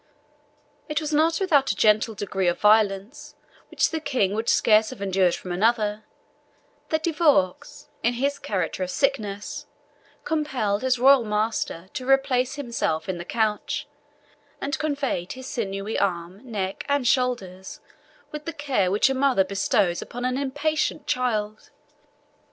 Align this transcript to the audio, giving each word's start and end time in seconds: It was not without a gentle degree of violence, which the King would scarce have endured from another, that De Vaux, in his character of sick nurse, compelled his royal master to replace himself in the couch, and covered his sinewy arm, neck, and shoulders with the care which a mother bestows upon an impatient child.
It 0.89 0.99
was 0.99 1.13
not 1.13 1.39
without 1.39 1.69
a 1.69 1.75
gentle 1.75 2.15
degree 2.15 2.47
of 2.47 2.59
violence, 2.59 3.35
which 3.69 3.91
the 3.91 3.99
King 3.99 4.33
would 4.33 4.49
scarce 4.49 4.89
have 4.89 4.99
endured 4.99 5.35
from 5.35 5.51
another, 5.51 6.05
that 6.89 7.03
De 7.03 7.11
Vaux, 7.11 7.87
in 8.01 8.13
his 8.15 8.39
character 8.39 8.81
of 8.81 8.89
sick 8.89 9.19
nurse, 9.19 9.67
compelled 10.23 10.81
his 10.81 10.97
royal 10.97 11.23
master 11.23 11.87
to 11.93 12.09
replace 12.09 12.55
himself 12.55 13.07
in 13.07 13.19
the 13.19 13.25
couch, 13.25 13.87
and 14.59 14.75
covered 14.79 15.33
his 15.33 15.45
sinewy 15.45 15.99
arm, 15.99 16.41
neck, 16.51 16.83
and 16.89 17.05
shoulders 17.07 17.79
with 18.31 18.45
the 18.45 18.53
care 18.53 18.89
which 18.89 19.07
a 19.07 19.13
mother 19.13 19.43
bestows 19.43 20.01
upon 20.01 20.25
an 20.25 20.35
impatient 20.35 21.05
child. 21.05 21.69